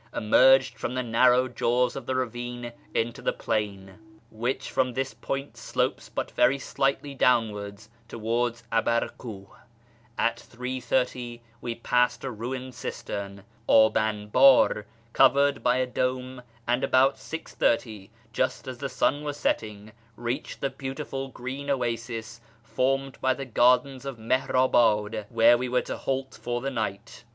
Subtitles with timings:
[0.15, 3.93] emerged from the narrow jaws of the ravine into the plain,
[4.31, 9.45] which from this point slopes but very slightly downwards towards Abarkuh.
[10.17, 17.17] At 3.30 we passed a ruined cistern (dh anbdr) covered by a dome, and about
[17.17, 23.45] 6.30, just as the sun was setting, reached the beautiful green oasis formed by the
[23.45, 27.23] gardens of Mihnibad, where we were to halt for tlie night.